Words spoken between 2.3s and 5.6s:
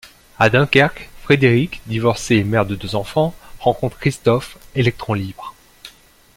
et mère de deux enfants, rencontre Christophe, électron libre.